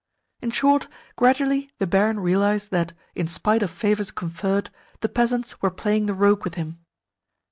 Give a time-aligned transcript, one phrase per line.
[0.41, 5.69] In short, gradually the barin realised that, in spite of favours conferred, the peasants were
[5.69, 6.79] playing the rogue with him.